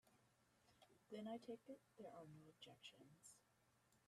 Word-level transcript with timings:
Then 1.11 1.27
I 1.27 1.37
take 1.37 1.61
it 1.69 1.79
there 1.99 2.07
are 2.09 2.25
no 2.25 2.49
objections. 2.49 3.35